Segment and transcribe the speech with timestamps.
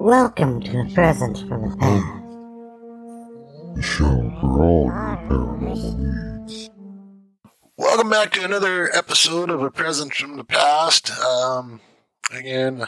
[0.00, 2.24] Welcome to a present from the past.
[3.74, 6.70] The show for all your paranormal needs.
[7.76, 11.10] Welcome back to another episode of A Present from the Past.
[11.18, 11.80] Um,
[12.32, 12.86] again,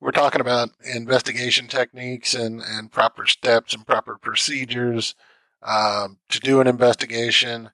[0.00, 5.14] we're talking about investigation techniques and, and proper steps and proper procedures
[5.62, 7.70] um, to do an investigation.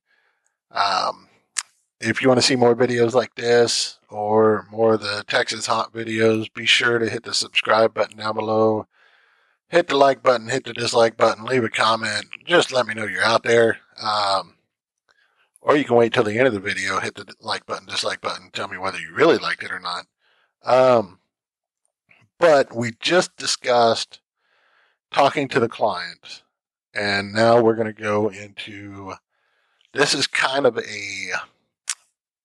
[0.71, 1.29] Um,
[2.00, 5.92] if you want to see more videos like this or more of the Texas Haunt
[5.92, 8.86] videos, be sure to hit the subscribe button down below.
[9.68, 12.27] Hit the like button, hit the dislike button, leave a comment.
[12.45, 13.78] Just let me know you're out there.
[14.01, 14.56] Um,
[15.62, 18.20] or you can wait till the end of the video, hit the like button, dislike
[18.20, 20.06] button, tell me whether you really liked it or not.
[20.65, 21.20] Um,
[22.38, 24.20] but we just discussed
[25.10, 26.42] talking to the client,
[26.95, 29.15] and now we're going to go into
[29.95, 31.30] this is kind of a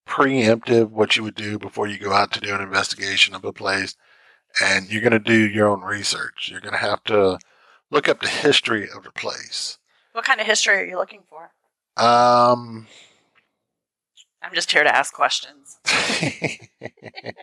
[0.08, 3.54] preemptive what you would do before you go out to do an investigation of a
[3.54, 3.96] place,
[4.62, 6.50] and you're going to do your own research.
[6.52, 7.38] You're going to have to
[7.92, 9.78] look up the history of the place.
[10.14, 11.52] What kind of history are you looking for?
[12.04, 12.88] Um,
[14.42, 15.78] I'm just here to ask questions.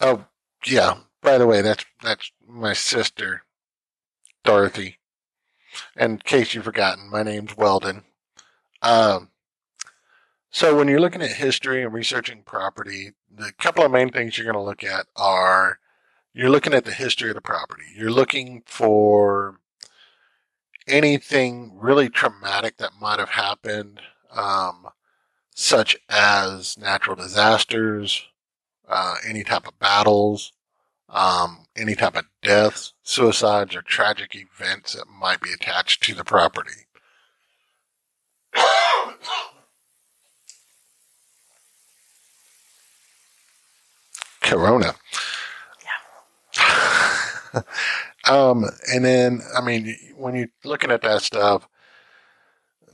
[0.00, 0.24] oh
[0.66, 0.96] yeah.
[1.22, 3.44] By the way, that's that's my sister,
[4.44, 4.98] Dorothy.
[5.96, 8.04] And in case you've forgotten, my name's Weldon.
[8.82, 9.30] Um,
[10.54, 14.44] so when you're looking at history and researching property, the couple of main things you're
[14.44, 15.80] going to look at are
[16.32, 17.82] you're looking at the history of the property.
[17.92, 19.58] You're looking for
[20.86, 24.86] anything really traumatic that might have happened, um,
[25.56, 28.24] such as natural disasters,
[28.88, 30.52] uh, any type of battles,
[31.08, 36.22] um, any type of deaths, suicides, or tragic events that might be attached to the
[36.22, 36.86] property.
[44.44, 44.94] Corona.
[46.54, 47.62] Yeah.
[48.30, 51.66] um, and then, I mean, when you're looking at that stuff,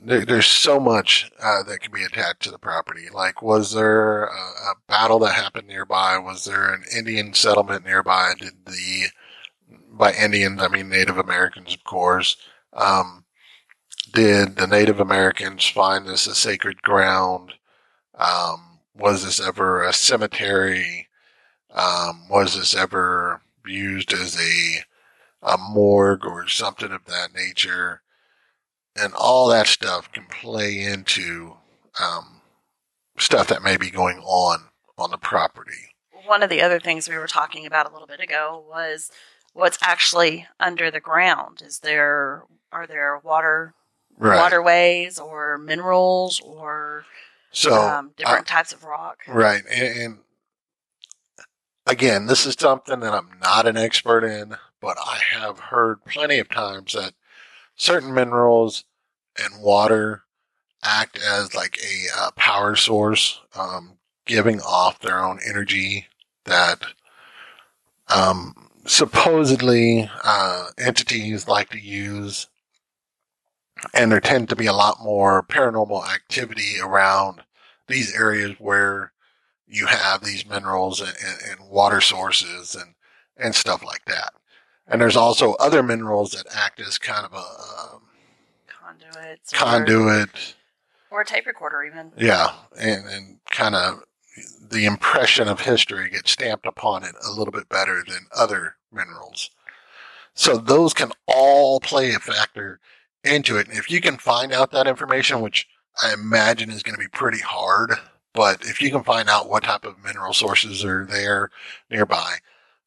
[0.01, 3.07] there, there's so much uh, that can be attached to the property.
[3.13, 6.17] Like, was there a, a, battle that happened nearby?
[6.17, 8.33] Was there an Indian settlement nearby?
[8.39, 9.09] Did the
[9.91, 12.37] by Indians, I mean Native Americans, of course.
[12.73, 13.25] Um,
[14.13, 17.53] did the Native Americans find this a sacred ground?
[18.15, 21.07] Um, was this ever a cemetery?
[21.73, 24.83] Um, was this ever used as a,
[25.41, 28.01] a morgue or something of that nature?
[28.95, 31.55] And all that stuff can play into
[32.01, 32.41] um,
[33.17, 34.65] stuff that may be going on
[34.97, 35.95] on the property.
[36.25, 39.09] One of the other things we were talking about a little bit ago was
[39.53, 41.61] what's actually under the ground.
[41.65, 43.73] Is there are there water
[44.17, 44.37] Right.
[44.37, 47.05] waterways or minerals or
[47.51, 49.19] So um, different uh, types of rock?
[49.27, 49.63] Right.
[49.67, 50.19] And, and
[51.91, 56.39] again, this is something that I'm not an expert in, but I have heard plenty
[56.39, 57.13] of times that
[57.75, 58.85] certain minerals
[59.37, 60.23] and water
[60.81, 66.07] act as like a uh, power source, um, giving off their own energy
[66.45, 66.81] that
[68.07, 72.47] um, supposedly uh, entities like to use.
[73.93, 77.41] And there tend to be a lot more paranormal activity around
[77.87, 79.11] these areas where
[79.71, 82.93] you have these minerals and, and, and water sources and,
[83.37, 84.33] and stuff like that.
[84.87, 88.01] And there's also other minerals that act as kind of a um,
[88.67, 89.53] Conduits.
[89.53, 90.55] or- conduit.
[91.09, 92.11] Or, a tape recorder, even.
[92.17, 92.51] Yeah.
[92.77, 94.03] And, and kind of
[94.69, 99.49] the impression of history gets stamped upon it a little bit better than other minerals.
[100.33, 102.79] So those can all play a factor
[103.23, 103.67] into it.
[103.67, 105.67] And if you can find out that information, which
[106.01, 107.93] I imagine is going to be pretty hard,
[108.33, 111.49] but if you can find out what type of mineral sources are there
[111.89, 112.37] nearby,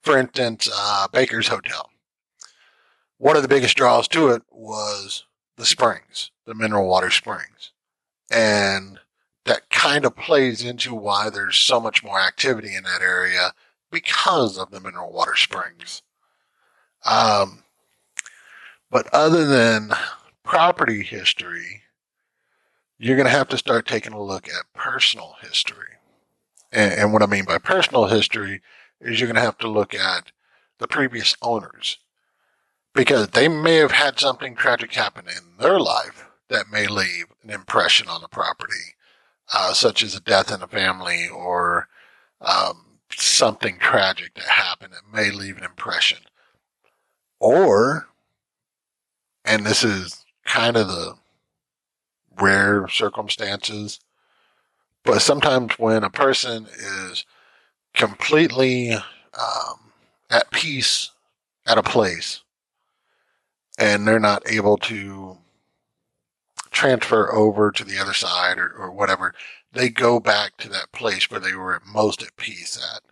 [0.03, 1.91] for instance, uh, Baker's Hotel,
[3.19, 5.25] one of the biggest draws to it was
[5.57, 7.73] the springs, the mineral water springs.
[8.31, 8.99] And
[9.45, 13.53] that kind of plays into why there's so much more activity in that area
[13.91, 16.03] because of the mineral water springs.
[17.05, 17.63] Um,
[18.91, 19.93] but other than
[20.43, 21.83] property history,
[22.99, 25.95] you're going to have to start taking a look at personal history.
[26.73, 28.61] And, and what I mean by personal history
[29.01, 30.33] is you're going to have to look at
[30.79, 31.99] the previous owners
[32.95, 37.51] because they may have had something tragic happen in their life that may leave an
[37.51, 38.95] impression on the property,
[39.53, 41.89] uh, such as a death in a family or
[42.41, 46.19] um, something tragic that happened that may leave an impression.
[47.41, 48.09] Or,
[49.45, 51.17] and this is kind of the
[52.41, 54.01] rare circumstances,
[55.05, 57.25] but sometimes when a person is
[57.95, 59.93] completely um,
[60.31, 61.11] at peace
[61.67, 62.41] at a place
[63.79, 65.39] and they're not able to
[66.71, 69.35] transfer over to the other side or, or whatever,
[69.73, 73.03] they go back to that place where they were most at peace at,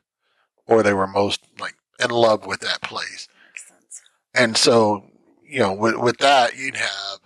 [0.67, 3.29] or they were most like in love with that place.
[3.49, 4.03] Makes sense.
[4.35, 5.05] And so,
[5.47, 7.19] you know, with, with that, you'd have,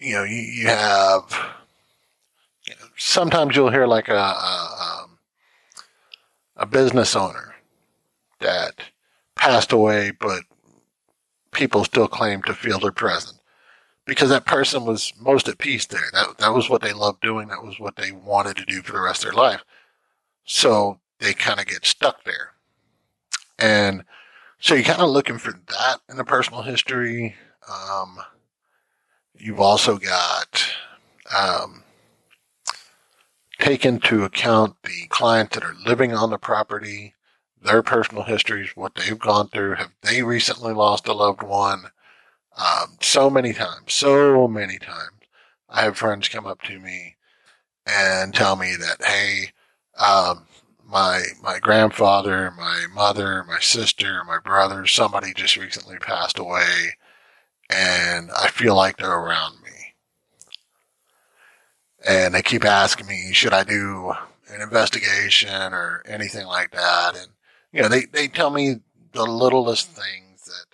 [0.00, 1.24] you know, you, you have,
[2.96, 5.18] sometimes you'll hear like a, a, um,
[6.56, 7.54] a business owner
[8.40, 8.74] that
[9.36, 10.42] passed away, but
[11.52, 13.38] people still claim to feel their presence
[14.06, 16.10] because that person was most at peace there.
[16.12, 17.48] That, that was what they loved doing.
[17.48, 19.62] That was what they wanted to do for the rest of their life.
[20.44, 22.52] So they kind of get stuck there.
[23.58, 24.04] And
[24.58, 27.36] so you're kind of looking for that in the personal history.
[27.70, 28.18] Um,
[29.40, 30.64] you've also got,
[31.36, 31.84] um,
[33.58, 37.14] take into account the clients that are living on the property,
[37.62, 39.74] their personal histories, what they've gone through.
[39.74, 41.84] Have they recently lost a loved one?
[42.56, 45.20] Um, so many times, so many times,
[45.68, 47.16] I have friends come up to me
[47.86, 49.52] and tell me that, hey,
[49.98, 50.46] um,
[50.84, 56.96] my my grandfather, my mother, my sister, my brother, somebody just recently passed away,
[57.70, 59.94] and I feel like they're around me.
[62.06, 64.12] And they keep asking me, should I do
[64.48, 67.16] an investigation or anything like that?
[67.16, 67.28] And
[67.72, 68.80] you know, they they tell me
[69.12, 70.66] the littlest things that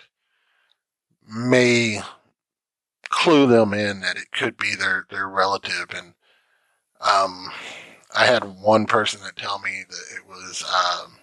[1.28, 2.00] may
[3.08, 6.14] clue them in that it could be their their relative and
[7.00, 7.50] um
[8.16, 11.19] I had one person that tell me that it was um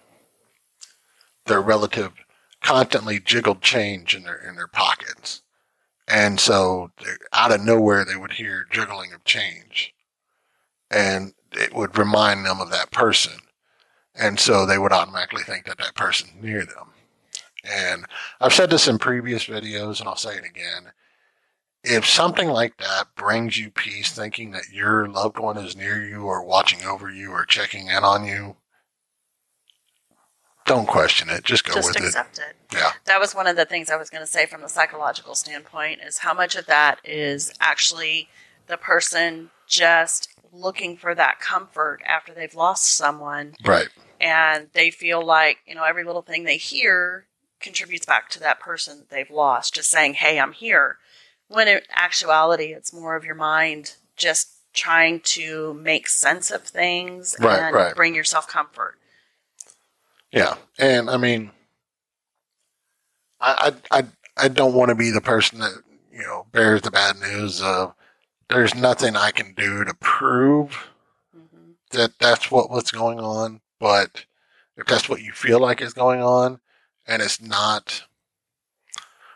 [1.46, 2.12] their relative
[2.62, 5.42] constantly jiggled change in their in their pockets.
[6.08, 9.94] And so uh, out of nowhere they would hear juggling of change.
[10.90, 13.34] And it would remind them of that person.
[14.14, 16.90] And so they would automatically think that that person's near them.
[17.64, 18.04] And
[18.40, 20.92] I've said this in previous videos and I'll say it again.
[21.82, 26.24] If something like that brings you peace, thinking that your loved one is near you
[26.24, 28.56] or watching over you or checking in on you,
[30.64, 31.44] don't question it.
[31.44, 32.00] Just go Just with it.
[32.00, 32.56] Just accept it.
[32.72, 32.92] Yeah.
[33.04, 36.00] That was one of the things I was going to say from the psychological standpoint
[36.06, 38.28] is how much of that is actually
[38.66, 43.88] the person just looking for that comfort after they've lost someone Right.
[44.20, 47.26] and they feel like, you know, every little thing they hear
[47.60, 50.98] contributes back to that person that they've lost, just saying, hey, I'm here.
[51.48, 57.36] When in actuality, it's more of your mind just trying to make sense of things
[57.38, 57.94] Right, and right.
[57.94, 58.96] bring yourself comfort.
[60.34, 60.56] Yeah.
[60.78, 61.52] And I mean,
[63.40, 64.04] I, I,
[64.36, 65.74] I, don't want to be the person that,
[66.12, 67.94] you know, bears the bad news of
[68.48, 70.88] there's nothing I can do to prove
[71.32, 73.60] hmm that that's what what's going on.
[73.78, 74.24] But
[74.76, 76.58] if that's what you feel like is going on
[77.06, 78.04] and it's not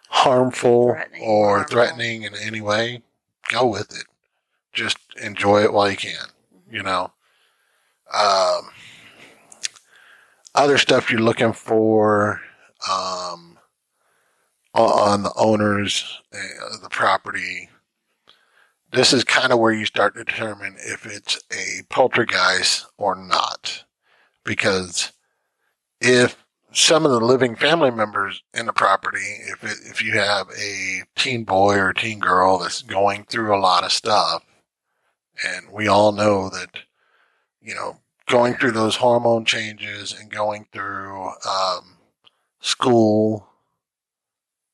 [0.09, 1.77] harmful Threatening or harmful.
[1.77, 3.03] threatening in any way,
[3.49, 4.07] go with it.
[4.73, 6.27] Just enjoy it while you can,
[6.69, 7.13] you know.
[8.13, 8.71] Um,
[10.59, 12.41] other stuff you're looking for
[12.91, 13.57] um,
[14.75, 17.69] on the owners uh, of the property.
[18.91, 23.85] This is kind of where you start to determine if it's a poltergeist or not.
[24.45, 25.13] Because
[26.01, 30.49] if some of the living family members in the property, if it, if you have
[30.59, 34.45] a teen boy or teen girl that's going through a lot of stuff,
[35.47, 36.71] and we all know that,
[37.61, 41.99] you know, going through those hormone changes and going through um,
[42.61, 43.49] school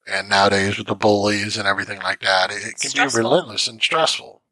[0.06, 3.20] and nowadays with the bullies and everything like that, it, it can Stressful.
[3.20, 4.42] be relentless and stressful.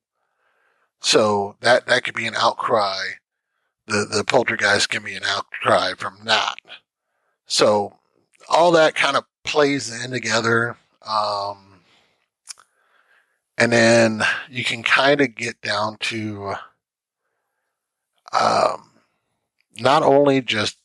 [1.01, 2.97] So that that could be an outcry.
[3.87, 6.55] The the poltergeist can be an outcry from that.
[7.47, 7.99] So
[8.49, 10.77] all that kind of plays in together.
[11.07, 11.81] Um,
[13.59, 16.55] and then you can kind of get down to
[18.33, 18.92] um,
[19.79, 20.79] not only just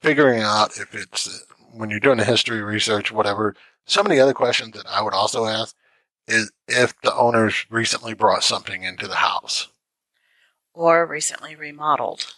[0.00, 3.54] figuring out if it's when you're doing the history research, whatever.
[3.86, 5.74] Some of the other questions that I would also ask
[6.28, 9.68] is if the owners recently brought something into the house.
[10.74, 12.34] Or recently remodeled.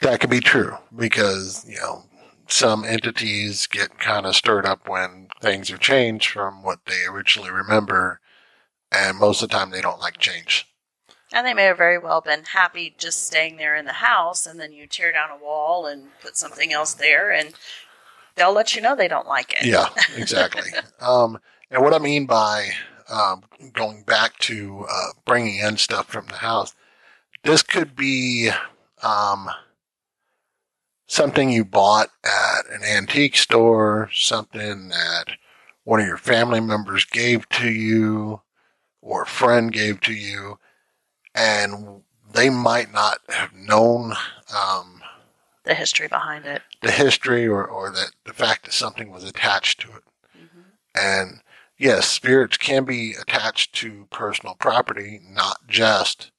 [0.00, 2.04] That could be true because, you know,
[2.48, 7.50] some entities get kind of stirred up when things are changed from what they originally
[7.50, 8.20] remember.
[8.90, 10.66] And most of the time they don't like change.
[11.32, 14.60] And they may have very well been happy just staying there in the house, and
[14.60, 17.54] then you tear down a wall and put something else there, and
[18.34, 19.64] they'll let you know they don't like it.
[19.64, 20.70] Yeah, exactly.
[21.00, 21.38] um,
[21.70, 22.70] and what I mean by
[23.08, 26.74] um, going back to uh, bringing in stuff from the house,
[27.44, 28.50] this could be
[29.02, 29.48] um,
[31.06, 35.24] something you bought at an antique store, something that
[35.84, 38.40] one of your family members gave to you
[39.00, 40.58] or a friend gave to you,
[41.34, 44.12] and they might not have known
[44.56, 45.02] um,
[45.64, 46.62] The history behind it.
[46.82, 50.02] the history or, or that the fact that something was attached to it.
[50.36, 50.60] hmm
[50.94, 51.40] And
[51.78, 56.30] yes, spirits can be attached to personal property, not just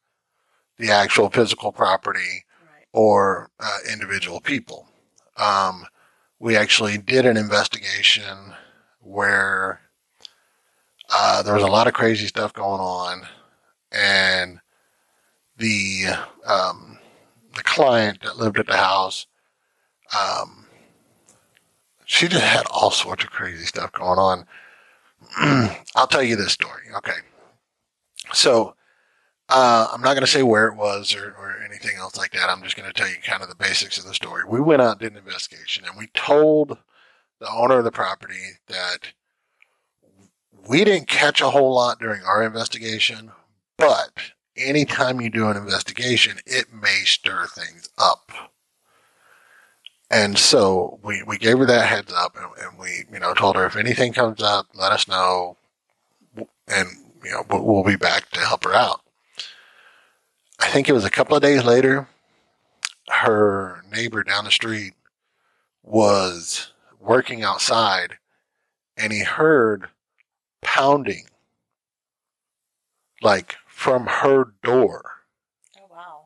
[0.78, 2.86] the actual physical property Right.
[2.92, 4.88] or uh, individual people.
[5.38, 5.86] Um,
[6.40, 8.54] we actually did an investigation
[9.00, 9.82] where
[11.10, 13.28] uh, there was a lot of crazy stuff going on,
[13.92, 14.60] and
[15.58, 16.06] the
[16.46, 16.98] um,
[17.56, 19.28] the client that lived at the house,
[20.18, 20.66] um,
[22.06, 24.46] she just had all sorts of crazy stuff going on.
[25.96, 27.18] I'll tell you this story, okay?
[28.34, 28.76] So
[29.50, 32.50] uh, I'm not going to say where it was or, or anything else like that.
[32.50, 34.44] I'm just going to tell you kind of the basics of the story.
[34.48, 36.78] We went out did an investigation, and we told
[37.40, 39.14] the owner of the property that
[40.68, 43.32] we didn't catch a whole lot during our investigation,
[43.78, 48.32] but anytime you do an investigation, it may stir things up.
[50.10, 53.56] And so we, we gave her that heads up and, and we, you know, told
[53.56, 55.58] her if anything comes up, let us know
[56.68, 56.90] and,
[57.24, 59.02] you know, we'll, we'll be back to help her out.
[60.60, 62.08] I think it was a couple of days later,
[63.10, 64.94] her neighbor down the street
[65.82, 68.18] was working outside
[68.96, 69.88] and he heard
[70.62, 71.26] pounding
[73.22, 75.04] like from her door.
[75.78, 76.22] Oh wow.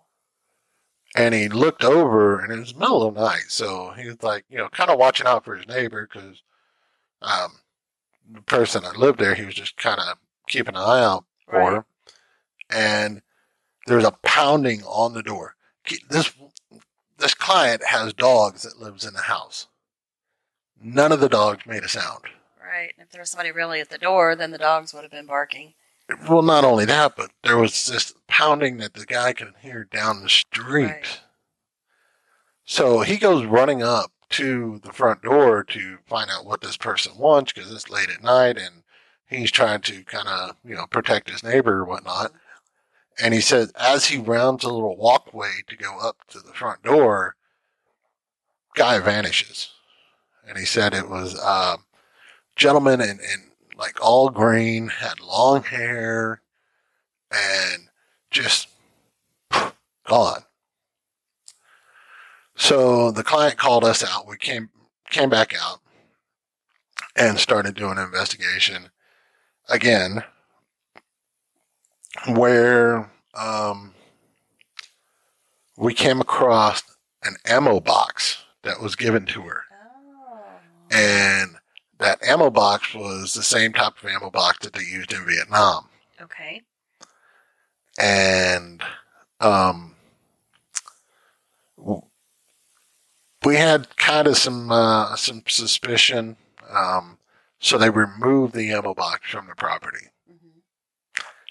[1.16, 3.46] And he looked over and it was middle of the night.
[3.48, 6.44] So he was like, you know, kind of watching out for his neighbor because
[7.24, 7.54] um,
[8.32, 11.60] the person that lived there, he was just kind of keeping an eye out for
[11.60, 11.74] Right.
[11.74, 11.86] her.
[12.70, 13.22] And
[13.88, 15.56] there's a pounding on the door.
[16.10, 16.32] This
[17.18, 19.66] this client has dogs that lives in the house.
[20.80, 22.26] None of the dogs made a sound.
[22.64, 22.94] Right.
[22.98, 25.26] And if there was somebody really at the door, then the dogs would have been
[25.26, 25.74] barking.
[26.30, 30.22] Well, not only that, but there was this pounding that the guy could hear down
[30.22, 30.86] the street.
[30.86, 31.20] Right.
[32.66, 37.18] So he goes running up to the front door to find out what this person
[37.18, 38.84] wants because it's late at night and
[39.30, 42.32] he's trying to kind of, you know, protect his neighbor or whatnot.
[43.22, 46.84] And he says, as he rounds a little walkway to go up to the front
[46.84, 47.36] door,
[48.76, 49.70] guy vanishes.
[50.48, 51.78] And he said it was a
[52.56, 53.47] gentleman in, in
[53.78, 56.42] like all green, had long hair,
[57.32, 57.90] and
[58.32, 58.68] just
[60.06, 60.42] gone.
[62.56, 64.28] So the client called us out.
[64.28, 64.70] We came
[65.10, 65.80] came back out
[67.16, 68.90] and started doing an investigation
[69.70, 70.24] again,
[72.30, 73.94] where um,
[75.78, 76.84] we came across
[77.24, 80.60] an ammo box that was given to her, Oh.
[80.92, 81.52] and
[82.00, 85.90] that ammo box was the same type of ammo box that they used in Vietnam,
[86.22, 86.62] Okay.
[88.00, 88.82] and
[89.40, 89.96] um,
[93.46, 96.38] we had kind of some uh, some suspicion.
[96.70, 97.18] Um,
[97.60, 100.08] so they removed the ammo box from the property.
[100.28, 100.60] hmm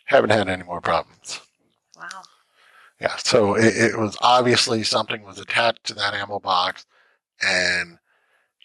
[0.05, 1.41] Haven't had any more problems.
[1.97, 2.23] Wow.
[3.01, 6.87] Yeah, so it, it was obviously something was attached to that ammo box,
[7.43, 7.99] and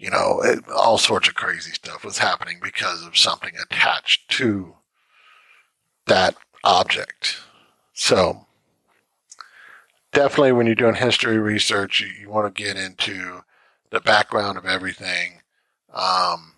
[0.01, 4.73] you know, it, all sorts of crazy stuff was happening because of something attached to
[6.07, 7.37] that object.
[7.93, 8.47] So,
[10.11, 13.43] definitely, when you're doing history research, you, you want to get into
[13.91, 15.41] the background of everything.
[15.93, 16.53] Um,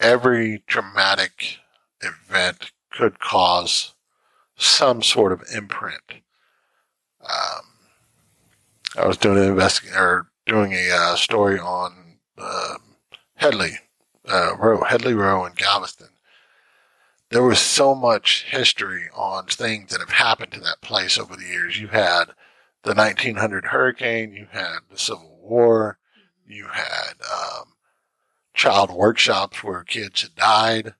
[0.00, 1.58] every traumatic
[2.00, 3.92] event could cause
[4.56, 6.22] some sort of imprint.
[7.22, 7.66] Um,
[8.96, 12.07] I was doing an invest or doing a uh, story on
[12.40, 12.76] uh,
[13.40, 13.78] Hendley
[14.28, 16.08] uh, Row, Hendley Row in Galveston.
[17.30, 21.44] There was so much history on things that have happened to that place over the
[21.44, 21.78] years.
[21.78, 22.26] You had
[22.84, 25.98] the 1900 hurricane, you had the Civil War,
[26.46, 27.74] you had um,
[28.54, 30.94] child workshops where kids had died.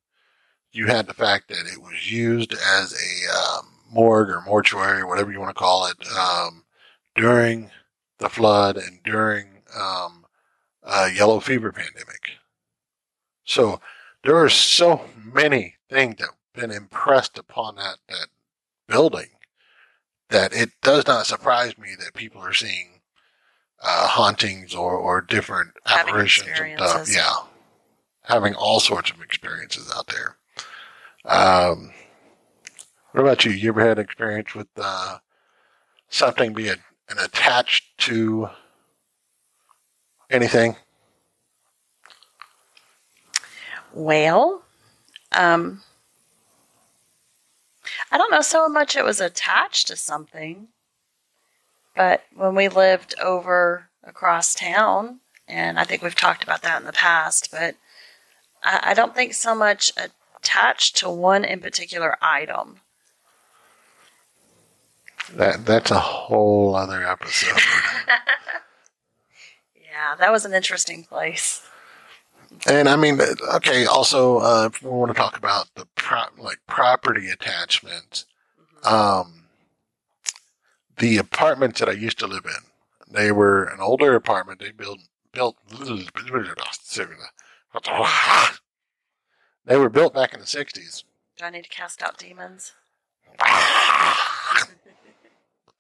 [0.71, 5.33] You had the fact that it was used as a um, morgue or mortuary, whatever
[5.33, 6.65] you want to call it, um,
[7.17, 7.71] during
[8.19, 10.18] the flood and during um,
[10.89, 12.39] uh, yellow fever pandemic.
[13.45, 13.81] So
[14.25, 18.29] there are so many things that have been impressed upon that that
[18.89, 19.29] building
[20.31, 23.01] that it does not surprise me that people are seeing
[23.83, 27.09] uh, hauntings or, or different Having apparitions and stuff.
[27.15, 27.37] Yeah,
[28.23, 30.37] having all sorts of experiences out there.
[31.25, 31.93] Um,
[33.13, 33.53] what about you?
[33.53, 35.19] You ever had experience with uh,
[36.09, 36.77] something being
[37.09, 38.49] an attached to
[40.31, 40.77] anything?
[43.93, 44.63] Well,
[45.33, 45.83] um,
[48.11, 50.69] I don't know so much it was attached to something,
[51.97, 56.87] but when we lived over across town, and I think we've talked about that in
[56.87, 57.75] the past, but
[58.63, 62.81] I, I don't think so much attached to one in particular item.
[65.35, 67.59] That that's a whole other episode.
[69.99, 71.61] Yeah, that was an interesting place.
[72.69, 73.19] and I mean,
[73.57, 73.85] okay.
[73.85, 78.25] Also, uh, we want to talk about the pro- like property attachments,
[78.85, 79.47] um,
[80.99, 84.61] the apartments that I used to live in, they were an older apartment.
[84.61, 85.01] They built
[85.33, 85.57] built.
[89.65, 91.03] They were built back in the '60s.
[91.37, 92.73] Do I need to cast out demons?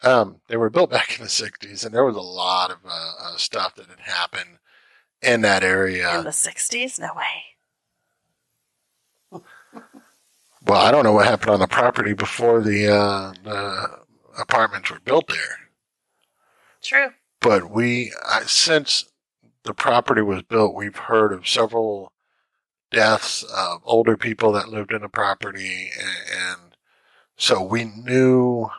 [0.02, 3.12] um, they were built back in the '60s, and there was a lot of uh,
[3.20, 4.58] uh, stuff that had happened
[5.22, 6.18] in that area.
[6.18, 6.98] In the 60s?
[7.00, 7.44] No way.
[10.66, 14.00] well, I don't know what happened on the property before the, uh, the
[14.38, 15.58] apartments were built there,
[16.82, 17.10] True.
[17.40, 18.12] but we
[18.46, 19.06] since
[19.64, 22.12] the property was built, we've heard of several
[22.90, 26.76] deaths of older people that lived in the property, and, and
[27.36, 28.70] so we knew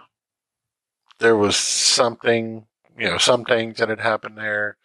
[1.20, 2.66] there was something,
[2.98, 4.78] you know, some things that had happened there.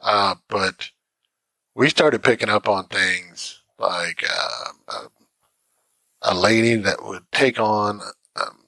[0.00, 0.90] Uh, but
[1.74, 8.00] we started picking up on things like uh, a, a lady that would take on.
[8.36, 8.58] Um,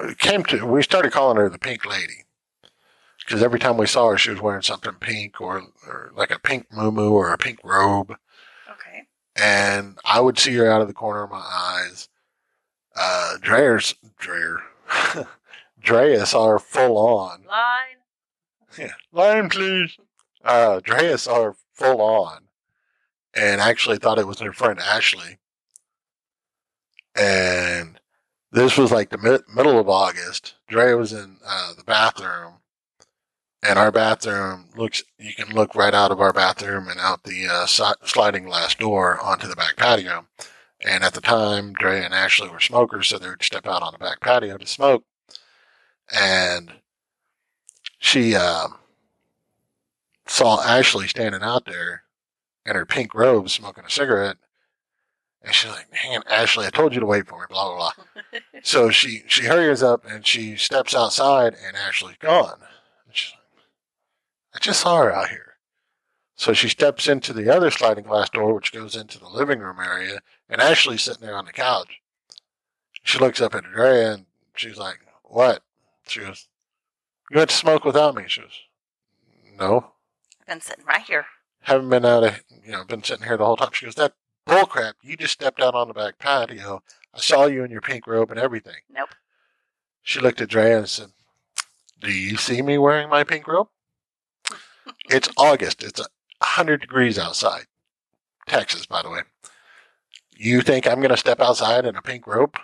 [0.00, 2.24] it came to we started calling her the Pink Lady
[3.18, 6.38] because every time we saw her, she was wearing something pink or, or like a
[6.38, 8.16] pink muumuu or a pink robe,
[8.70, 9.02] Okay.
[9.36, 12.08] and I would see her out of the corner of my eyes.
[12.94, 14.58] Uh, Dreher's Dreher,
[15.80, 17.44] Drea are full on.
[17.44, 17.96] Line.
[18.78, 18.92] Yeah.
[19.12, 19.96] Line, please.
[20.44, 22.48] Uh, Drea saw her full on
[23.34, 25.38] and actually thought it was her friend Ashley.
[27.14, 28.00] And
[28.52, 30.54] this was like the mid- middle of August.
[30.68, 32.54] Drea was in uh, the bathroom.
[33.62, 37.48] And our bathroom looks, you can look right out of our bathroom and out the
[37.50, 40.26] uh, sliding glass door onto the back patio.
[40.86, 43.92] And at the time, Drea and Ashley were smokers, so they would step out on
[43.92, 45.02] the back patio to smoke.
[46.16, 46.74] And
[47.98, 48.68] she uh,
[50.26, 52.04] saw Ashley standing out there
[52.64, 54.36] in her pink robe smoking a cigarette.
[55.42, 57.90] And she's like, man, Ashley, I told you to wait for me, blah, blah,
[58.32, 58.40] blah.
[58.62, 62.60] so she, she hurries up and she steps outside and Ashley's gone.
[63.06, 63.64] And she's like,
[64.54, 65.54] I just saw her out here.
[66.36, 69.78] So she steps into the other sliding glass door, which goes into the living room
[69.80, 72.00] area, and Ashley's sitting there on the couch.
[73.02, 75.62] She looks up at Drea and she's like, what?
[76.08, 76.48] She goes,
[77.30, 78.24] you went to smoke without me.
[78.26, 78.60] She goes,
[79.58, 79.92] no,
[80.40, 81.26] I've been sitting right here.
[81.62, 83.70] haven't been out of, you know, been sitting here the whole time.
[83.72, 84.14] She goes, that
[84.46, 84.94] bullcrap.
[85.02, 86.82] You just stepped out on the back patio.
[87.14, 88.76] I saw you in your pink robe and everything.
[88.92, 89.10] Nope.
[90.02, 91.08] She looked at Drea and said,
[92.00, 93.68] do you see me wearing my pink robe?
[95.10, 95.82] it's August.
[95.82, 96.06] It's a
[96.44, 97.66] hundred degrees outside.
[98.46, 99.20] Texas, by the way.
[100.36, 102.56] You think I'm going to step outside in a pink robe?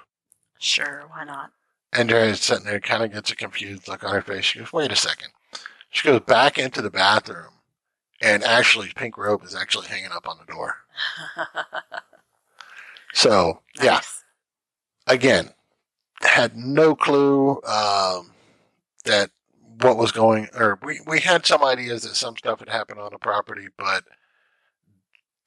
[0.58, 1.52] Sure, why not?
[1.92, 4.44] And Drea's sitting there, kind of gets a confused look on her face.
[4.44, 5.28] She goes, wait a second.
[5.90, 7.52] She goes back into the bathroom,
[8.20, 10.76] and actually, pink robe is actually hanging up on the door.
[13.12, 14.00] So, yeah,
[15.06, 15.50] again,
[16.22, 18.32] had no clue um,
[19.04, 19.30] that
[19.80, 23.12] what was going, or we, we had some ideas that some stuff had happened on
[23.12, 24.04] the property, but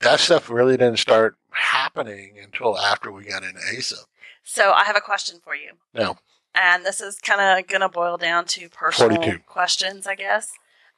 [0.06, 3.98] that stuff really didn't start happening until after we got into ASA.
[4.44, 5.72] So I have a question for you.
[5.94, 6.18] No.
[6.54, 9.40] And this is kind of going to boil down to personal 42.
[9.46, 10.52] questions, I guess.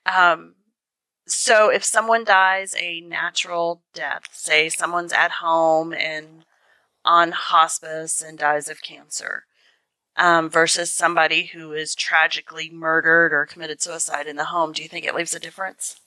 [0.06, 0.56] Um,
[1.26, 6.46] so if someone dies a natural death, say someone's at home and
[7.04, 9.46] on hospice and dies of cancer,
[10.18, 14.90] um, versus somebody who is tragically murdered or committed suicide in the home, do you
[14.90, 16.00] think it leaves a difference?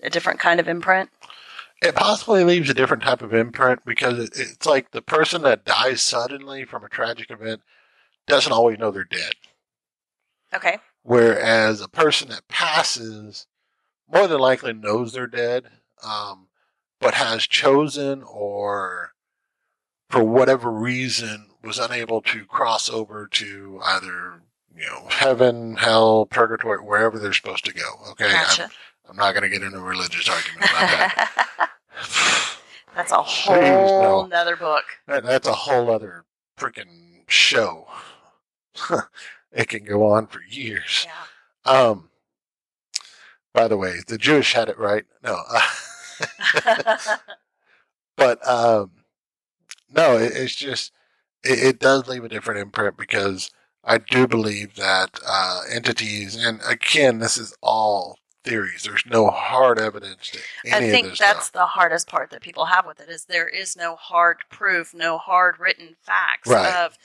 [0.00, 1.10] A different kind of imprint?
[1.82, 6.00] It possibly leaves a different type of imprint because it's like the person that dies
[6.00, 7.60] suddenly from a tragic event
[8.26, 9.34] doesn't always know they're dead.
[10.54, 10.78] Okay.
[11.02, 13.46] Whereas a person that passes
[14.10, 15.64] more than likely knows they're dead,
[16.02, 16.48] um,
[17.00, 19.12] but has chosen or
[20.08, 24.42] for whatever reason was unable to cross over to either,
[24.76, 28.10] you know, heaven, hell, purgatory, wherever they're supposed to go.
[28.12, 28.30] Okay.
[28.30, 28.70] Gotcha.
[29.08, 31.70] I'm not going to get into a religious argument about that.
[32.94, 34.26] That's a Jeez, whole no.
[34.28, 34.84] nother book.
[35.08, 36.24] That, that's a whole other
[36.56, 37.88] freaking show.
[39.52, 41.06] it can go on for years.
[41.06, 41.72] Yeah.
[41.72, 42.10] Um,
[43.52, 45.04] by the way, the Jewish had it right.
[45.24, 45.66] No, uh,
[48.16, 48.92] but um,
[49.92, 50.92] no, it, it's just
[51.42, 53.50] it, it does leave a different imprint because
[53.82, 58.84] I do believe that uh, entities, and again, this is all theories.
[58.84, 60.30] There's no hard evidence
[60.70, 63.96] I think that's the hardest part that people have with it is there is no
[63.96, 66.74] hard proof, no hard written facts Right.
[66.84, 66.96] of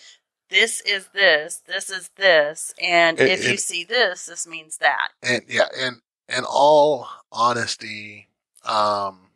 [0.49, 5.09] this is this, this is this, and It- if you see this, this means that.
[5.23, 8.29] and yeah, and in all honesty,
[8.63, 9.31] um,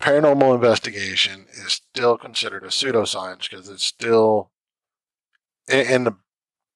[0.00, 4.50] paranormal investigation is still considered a pseudoscience because it's still
[5.68, 6.16] in, in the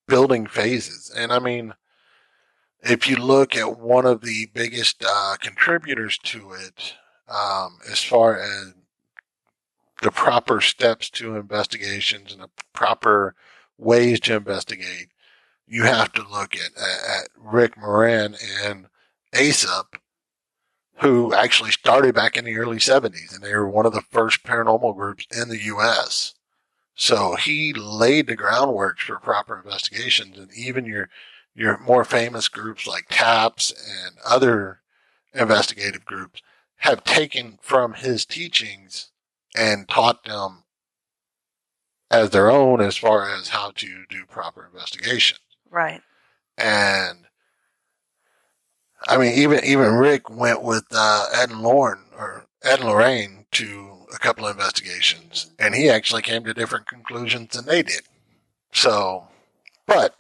[0.09, 1.11] building phases.
[1.15, 1.75] And I mean,
[2.83, 6.95] if you look at one of the biggest uh, contributors to it,
[7.29, 8.75] um, as far as
[10.03, 13.35] the proper steps to investigations and the proper
[13.77, 15.09] ways to investigate,
[15.67, 18.87] you have to look at, at Rick Moran and
[19.35, 19.85] ASAP,
[20.97, 24.43] who actually started back in the early 70s, and they were one of the first
[24.43, 26.35] paranormal groups in the U.S.
[26.95, 31.09] So he laid the groundwork for proper investigations, and even your
[31.55, 34.81] your more famous groups like TAPS and other
[35.35, 36.43] investigative groups
[36.77, 39.11] have taken from his teachings
[39.57, 40.65] and taught them
[42.11, 45.39] as their own as far as how to do proper investigation.
[45.71, 46.01] Right.
[46.59, 47.27] And
[49.07, 53.47] I mean, even even Rick went with uh, Ed and Lauren or Ed and Lorraine
[53.53, 58.03] to a couple of investigations, and he actually came to different conclusions than they did.
[58.73, 59.29] So,
[59.87, 60.17] but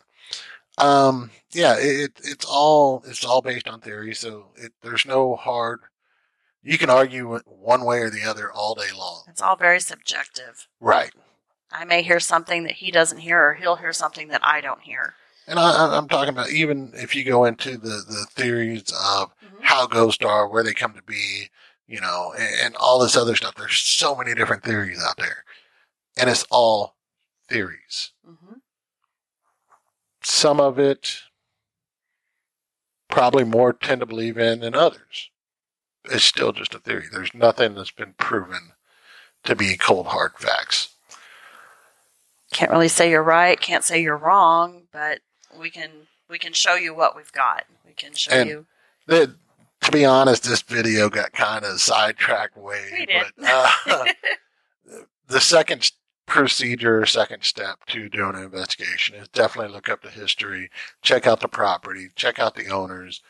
[0.80, 4.14] um, yeah, it, it's all it's all based on theory.
[4.14, 5.80] So it, there's no hard.
[6.62, 9.22] You can argue one way or the other all day long.
[9.28, 10.68] It's all very subjective.
[10.80, 11.12] Right.
[11.72, 14.80] I may hear something that he doesn't hear, or he'll hear something that I don't
[14.82, 15.14] hear.
[15.46, 19.62] And I, I'm talking about even if you go into the, the theories of Mhm.
[19.62, 21.48] how ghosts are, where they come to be,
[21.86, 23.54] you know, and, and all this other stuff.
[23.54, 25.44] There's so many different theories out there,
[26.16, 26.96] and it's all
[27.48, 28.12] theories.
[28.24, 28.39] hmm
[30.30, 31.22] Some of it
[33.08, 35.28] probably more tend to believe in than others.
[36.04, 37.06] It's still just a theory.
[37.10, 38.70] There's nothing that's been proven
[39.42, 40.94] to be cold hard facts.
[42.52, 43.60] Can't really say you're right.
[43.60, 45.18] Can't say you're wrong, but
[45.58, 45.90] we can
[46.28, 47.64] we can show you what we've got.
[47.84, 48.66] We can show And- you.
[49.06, 49.34] The,
[49.80, 53.24] to be honest, this video got kind of sidetracked way, We did.
[53.36, 53.48] but
[53.88, 54.04] uh,
[55.26, 55.90] the second
[56.30, 60.70] procedure, second step to doing an investigation is definitely look up the history,
[61.02, 63.20] check out the property, check out the owners.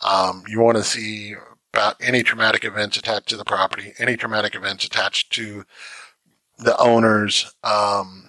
[0.00, 1.34] Um, you want to see
[1.72, 5.64] about any traumatic events attached to the property, any traumatic events attached to
[6.58, 8.28] the owners, um,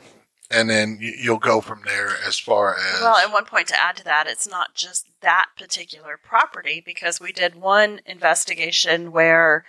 [0.49, 3.81] and then you, you'll go from there as far as Well, and one point to
[3.81, 9.65] add to that, it's not just that particular property because we did one investigation where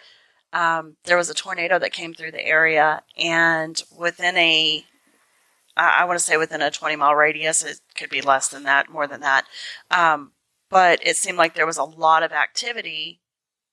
[0.53, 4.85] um, there was a tornado that came through the area, and within a
[5.75, 8.91] I want to say within a 20 mile radius, it could be less than that,
[8.91, 9.47] more than that,
[9.91, 10.33] um,
[10.69, 13.21] but it seemed like there was a lot of activity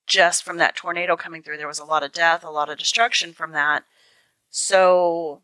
[0.08, 1.58] just from that tornado coming through.
[1.58, 3.84] There was a lot of death, a lot of destruction from that.
[4.50, 5.42] So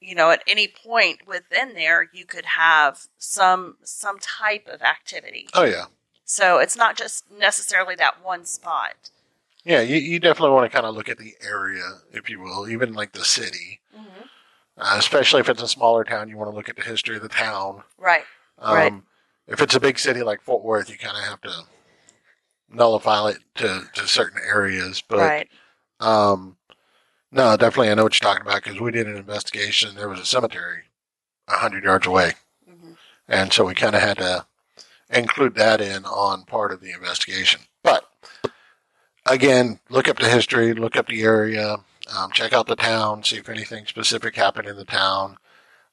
[0.00, 5.48] you know at any point within there you could have some some type of activity
[5.54, 5.86] oh yeah.
[6.24, 9.10] so it's not just necessarily that one spot
[9.68, 12.70] Yeah, you, you definitely want to kind of look at the area, if you will,
[12.70, 13.80] even like the city.
[14.78, 17.22] Uh, especially if it's a smaller town, you want to look at the history of
[17.22, 17.82] the town.
[17.98, 18.24] right
[18.58, 19.02] Um, Right.
[19.46, 21.52] If it's a big city like Fort Worth, you kind of have to
[22.70, 25.02] nullify it to, to certain areas.
[25.06, 25.48] But right
[26.00, 26.56] um,
[27.30, 29.94] no, definitely, I know what you're talking about because we did an investigation.
[29.94, 30.84] There was a cemetery
[31.46, 32.32] a hundred yards away,
[32.66, 32.92] hmm
[33.28, 34.46] and so we kind of had to
[35.10, 37.60] include that in on part of the investigation.
[39.30, 41.76] Again, look up the history, look up the area,
[42.16, 45.36] um, check out the town, see if anything specific happened in the town.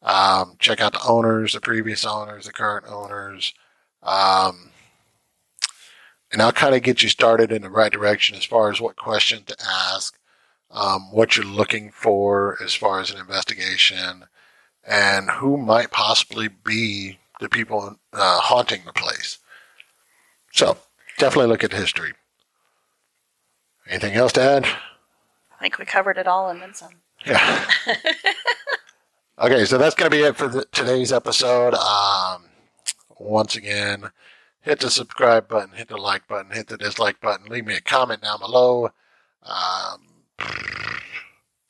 [0.02, 3.54] Um, check out the owners, the previous owners, the current owners.
[4.04, 4.69] Um,
[6.32, 8.95] and I'll kind of get you started in the right direction as far as what
[8.95, 10.17] question to ask,
[10.71, 14.26] um, what you're looking for as far as an investigation,
[14.88, 19.39] and who might possibly be the people uh, haunting the place.
[20.52, 20.78] So
[21.17, 22.13] definitely look at history.
[23.88, 24.65] Anything else to add?
[25.58, 26.91] i think we covered it all and then some
[27.26, 27.65] Yeah.
[29.39, 31.74] okay, so that's going to be it for the, today's episode.
[31.74, 32.45] Um,
[33.17, 34.12] once again,
[34.62, 37.82] hit the subscribe button, hit the like button, hit the dislike button, leave me a
[37.82, 38.89] comment down below.
[39.43, 40.02] Um,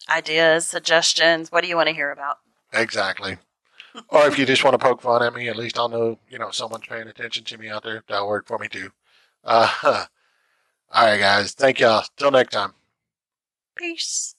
[0.10, 2.38] ideas suggestions what do you want to hear about
[2.73, 3.38] exactly.
[4.10, 6.38] or if you just want to poke fun at me, at least I'll know, you
[6.38, 8.04] know, someone's paying attention to me out there.
[8.08, 8.91] That'll work for me too.
[9.43, 10.06] Uh,
[10.95, 11.53] all right, guys.
[11.53, 12.03] Thank y'all.
[12.17, 12.73] Till next time.
[13.77, 14.35] peace